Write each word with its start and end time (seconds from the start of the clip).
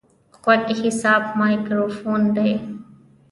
غوږ 0.41 0.61
حساس 0.81 1.25
مایکروفون 1.39 2.21
دی. 2.35 2.51